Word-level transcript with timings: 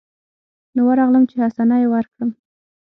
نو 0.75 0.81
ورغلم 0.89 1.23
چې 1.29 1.35
حسنه 1.43 1.75
يې 1.81 1.87
وركړم. 1.89 2.29